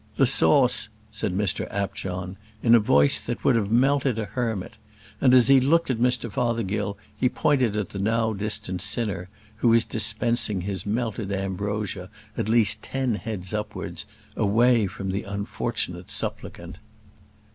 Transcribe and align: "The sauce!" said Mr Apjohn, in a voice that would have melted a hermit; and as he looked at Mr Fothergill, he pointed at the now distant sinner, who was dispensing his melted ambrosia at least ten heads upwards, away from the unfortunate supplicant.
"The 0.15 0.25
sauce!" 0.25 0.89
said 1.11 1.31
Mr 1.31 1.67
Apjohn, 1.71 2.35
in 2.63 2.73
a 2.73 2.79
voice 2.79 3.19
that 3.19 3.43
would 3.43 3.55
have 3.55 3.69
melted 3.71 4.17
a 4.17 4.25
hermit; 4.25 4.77
and 5.21 5.31
as 5.31 5.47
he 5.47 5.59
looked 5.59 5.91
at 5.91 5.99
Mr 5.99 6.31
Fothergill, 6.31 6.97
he 7.15 7.29
pointed 7.29 7.77
at 7.77 7.89
the 7.89 7.99
now 7.99 8.33
distant 8.33 8.81
sinner, 8.81 9.29
who 9.57 9.67
was 9.67 9.85
dispensing 9.85 10.61
his 10.61 10.87
melted 10.87 11.31
ambrosia 11.31 12.09
at 12.35 12.49
least 12.49 12.81
ten 12.81 13.13
heads 13.13 13.53
upwards, 13.53 14.07
away 14.35 14.87
from 14.87 15.11
the 15.11 15.21
unfortunate 15.21 16.09
supplicant. 16.09 16.79